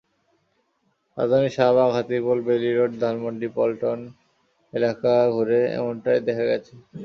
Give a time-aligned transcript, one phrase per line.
[1.17, 3.99] রাজধানীর Shahbag, Hatirpul, Bailey road, Dhanmondi, Paltan
[4.73, 6.73] এলাকা ঘুরে এমনটাই দেখা গেছে।